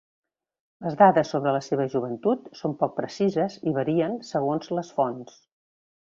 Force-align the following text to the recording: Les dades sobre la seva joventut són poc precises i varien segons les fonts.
Les 0.85 0.95
dades 1.01 1.33
sobre 1.35 1.53
la 1.55 1.59
seva 1.65 1.85
joventut 1.95 2.49
són 2.61 2.73
poc 2.81 2.97
precises 3.01 3.59
i 3.73 3.75
varien 3.77 4.17
segons 4.31 4.75
les 4.79 4.91
fonts. 4.99 5.39